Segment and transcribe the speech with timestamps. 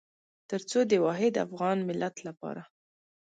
[0.49, 2.63] تر څو د واحد افغان ملت لپاره.